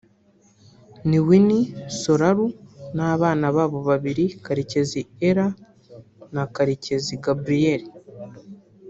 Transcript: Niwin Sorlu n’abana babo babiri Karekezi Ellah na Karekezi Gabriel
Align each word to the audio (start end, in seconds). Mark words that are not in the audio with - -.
Niwin 1.09 1.49
Sorlu 1.99 2.45
n’abana 2.95 3.45
babo 3.55 3.79
babiri 3.89 4.25
Karekezi 4.45 5.01
Ellah 5.29 5.53
na 6.33 6.43
Karekezi 6.55 7.13
Gabriel 7.25 7.83